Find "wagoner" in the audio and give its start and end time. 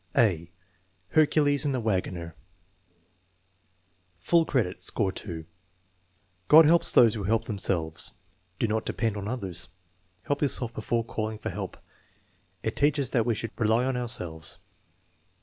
1.79-2.35